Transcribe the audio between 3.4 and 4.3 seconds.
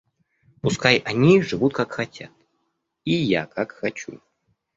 как хочу.